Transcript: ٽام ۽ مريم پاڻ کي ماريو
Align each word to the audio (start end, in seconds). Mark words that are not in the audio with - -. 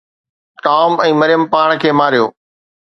ٽام 0.63 0.91
۽ 1.05 1.09
مريم 1.21 1.43
پاڻ 1.53 1.69
کي 1.85 1.89
ماريو 2.01 2.25